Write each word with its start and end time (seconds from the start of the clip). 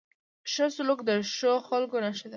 ښه 0.51 0.65
سلوک 0.75 0.99
د 1.09 1.11
ښو 1.33 1.53
خلکو 1.69 1.97
نښه 2.03 2.27
ده. 2.27 2.29